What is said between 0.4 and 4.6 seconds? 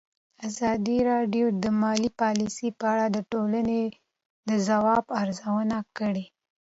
ازادي راډیو د مالي پالیسي په اړه د ټولنې د